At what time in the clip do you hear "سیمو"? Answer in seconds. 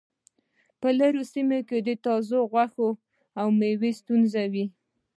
1.31-1.59